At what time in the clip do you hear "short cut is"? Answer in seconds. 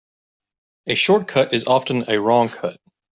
0.95-1.65